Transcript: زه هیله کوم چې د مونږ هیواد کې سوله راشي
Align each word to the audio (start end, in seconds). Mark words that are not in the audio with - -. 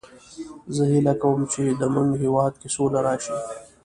زه 0.75 0.83
هیله 0.91 1.13
کوم 1.21 1.39
چې 1.53 1.61
د 1.79 1.81
مونږ 1.93 2.09
هیواد 2.23 2.53
کې 2.61 2.67
سوله 2.75 2.99
راشي 3.07 3.37